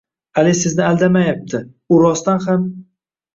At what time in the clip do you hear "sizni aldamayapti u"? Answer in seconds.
0.59-2.01